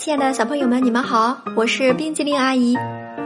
[0.00, 2.74] 亲爱的小朋友们，你们好，我是冰激凌阿姨，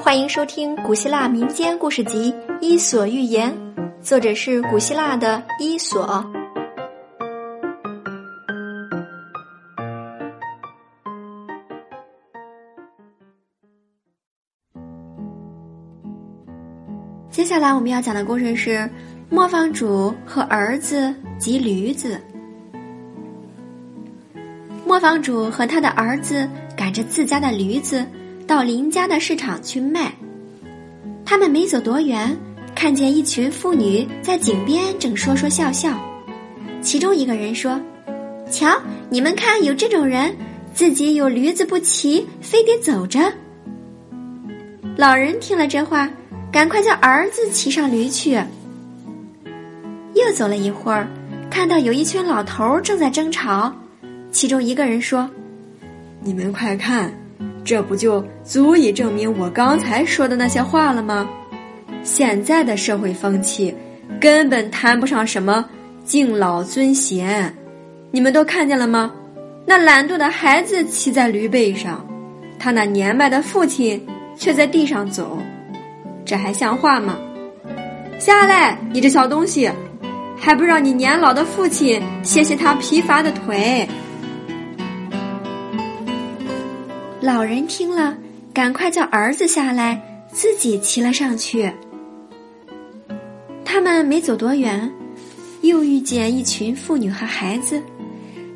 [0.00, 3.56] 欢迎收听古希腊民间故事集《伊索寓言》，
[4.02, 6.28] 作者是古希腊的伊索。
[17.30, 18.90] 接下来我们要讲的故事是
[19.30, 22.20] 磨坊主和儿子及驴子。
[24.94, 28.06] 磨坊主和他的儿子赶着自家的驴子
[28.46, 30.14] 到邻家的市场去卖。
[31.26, 32.32] 他们没走多远，
[32.76, 35.98] 看见一群妇女在井边正说说笑笑。
[36.80, 37.80] 其中一个人说
[38.48, 40.32] ：“瞧，你们看，有这种人，
[40.72, 43.20] 自己有驴子不骑，非得走着。”
[44.96, 46.08] 老人听了这话，
[46.52, 48.40] 赶快叫儿子骑上驴去。
[50.14, 51.08] 又走了一会儿，
[51.50, 53.74] 看到有一群老头正在争吵。
[54.34, 55.30] 其中一个人说
[56.20, 57.08] ：“你们快看，
[57.64, 61.30] 这不就足以证明我刚才说的那些话了吗？
[62.02, 63.72] 现在的社会风气
[64.20, 65.64] 根本谈不上什么
[66.04, 67.54] 敬老尊贤。
[68.10, 69.12] 你们都看见了吗？
[69.64, 72.04] 那懒惰的孩子骑在驴背上，
[72.58, 74.04] 他那年迈的父亲
[74.36, 75.38] 却在地上走，
[76.24, 77.16] 这还像话吗？
[78.18, 79.70] 下来，你这小东西，
[80.36, 83.88] 还不让你年老的父亲歇歇他疲乏的腿？”
[87.24, 88.14] 老人听了，
[88.52, 89.98] 赶快叫儿子下来，
[90.30, 91.72] 自己骑了上去。
[93.64, 94.92] 他们没走多远，
[95.62, 97.82] 又遇见一群妇女和孩子。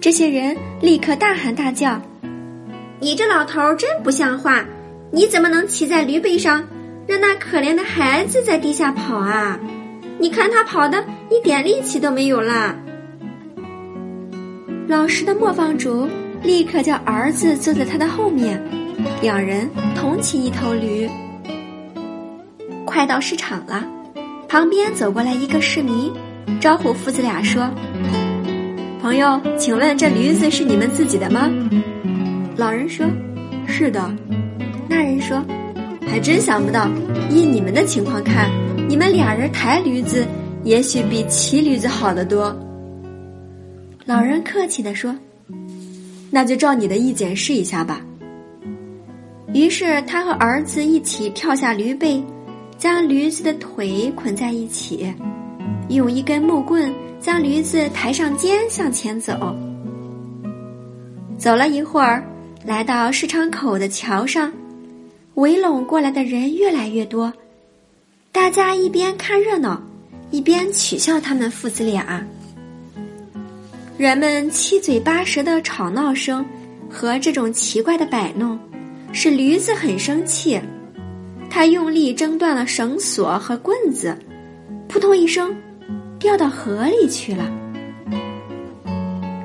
[0.02, 1.98] 这些人立刻大喊大叫
[3.00, 4.62] ：“你这老头真不像话！
[5.10, 6.62] 你怎么能骑在驴背上，
[7.06, 9.58] 让那可怜的孩子在地下跑啊？
[10.18, 12.76] 你看他跑的一点力气都没有啦！”
[14.86, 16.06] 老实的磨坊主。
[16.42, 18.62] 立刻叫儿子坐在他的后面，
[19.20, 21.08] 两人同骑一头驴。
[22.84, 23.86] 快到市场了，
[24.48, 26.12] 旁边走过来一个市民，
[26.60, 27.68] 招呼父子俩说
[29.02, 31.50] ：“朋友，请问这驴子是你们自己的吗？”
[32.56, 33.06] 老人说
[33.66, 34.10] ：“是的。”
[34.88, 35.44] 那人说
[36.08, 36.88] ：“还真想不到，
[37.28, 38.50] 依你们的情况看，
[38.88, 40.26] 你们俩人抬驴子，
[40.64, 42.56] 也许比骑驴子好得多。”
[44.06, 45.14] 老人客气地说。
[46.30, 48.00] 那就照你的意见试一下吧。
[49.54, 52.22] 于是他和儿子一起跳下驴背，
[52.76, 55.12] 将驴子的腿捆在一起，
[55.88, 59.56] 用一根木棍将驴子抬上肩向前走。
[61.38, 62.22] 走了一会儿，
[62.64, 64.52] 来到市场口的桥上，
[65.34, 67.32] 围拢过来的人越来越多，
[68.32, 69.82] 大家一边看热闹，
[70.30, 72.22] 一边取笑他们父子俩。
[73.98, 76.46] 人们七嘴八舌的吵闹声
[76.88, 78.56] 和这种奇怪的摆弄，
[79.12, 80.60] 使驴子很生气。
[81.50, 84.16] 他用力挣断了绳索和棍子，
[84.88, 85.52] 扑通一声，
[86.16, 87.50] 掉到河里去了。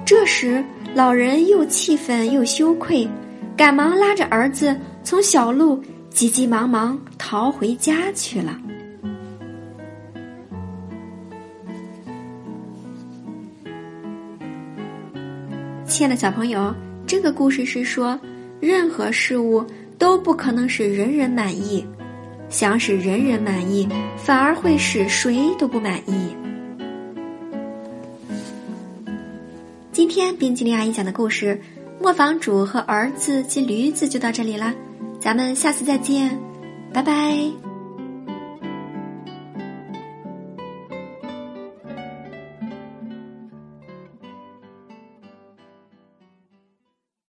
[0.05, 3.09] 这时，老人又气愤又羞愧，
[3.57, 5.81] 赶忙拉着儿子从小路
[6.11, 8.55] 急急忙忙逃回家去了。
[15.93, 16.73] 亲爱的小朋友，
[17.05, 18.19] 这个故事是说，
[18.59, 19.63] 任何事物
[19.99, 21.85] 都不可能使人人满意，
[22.49, 23.87] 想使人人满意，
[24.17, 26.35] 反而会使谁都不满意。
[29.91, 31.61] 今天冰淇淋阿姨讲的故事
[32.01, 34.73] 《磨坊主和儿子及驴子》就到这里啦，
[35.19, 36.35] 咱们下次再见，
[36.91, 37.62] 拜拜。